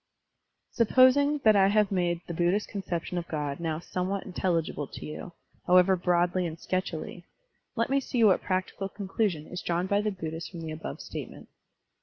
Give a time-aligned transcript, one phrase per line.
[0.71, 4.87] He ♦* Supposing that I have made the Buddhist conception of God now somewhat intelligible
[4.87, 5.33] to you,
[5.67, 7.23] however broadly and sketchily,
[7.75, 11.01] let me see what practical conclusion is drawn by the Bud dhists from the above
[11.01, 11.49] statement.